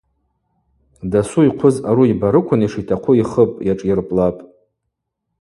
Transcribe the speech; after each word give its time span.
Дасу 1.11 1.39
йхъвы 1.47 1.69
зъару 1.75 2.03
йбарыквын 2.11 2.61
йшитахъу 2.65 3.13
йхыпӏ, 3.21 3.57
йашӏйырпӏлапӏ. 3.67 4.41